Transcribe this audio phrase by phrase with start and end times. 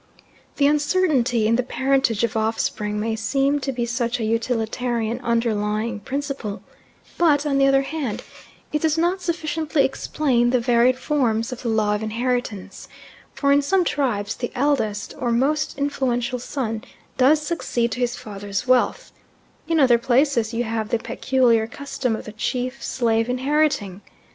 [0.55, 5.99] The uncertainty in the parentage of offspring may seem to be such a utilitarian underlying
[5.99, 6.63] principle,
[7.19, 8.23] but, on the other hand,
[8.73, 12.87] it does not sufficiently explain the varied forms of the law of inheritance,
[13.35, 16.83] for in some tribes the eldest or most influential son
[17.19, 19.11] does succeed to his father's wealth;
[19.67, 24.01] in other places you have the peculiar custom of the chief slave inheriting.